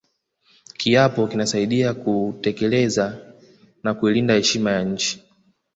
kiapo 0.77 1.27
kinasaidia 1.27 1.93
kutekeleza 1.93 3.35
na 3.83 3.93
kulinda 3.93 4.33
heshima 4.33 4.71
ya 4.71 4.83
nchi 4.83 5.21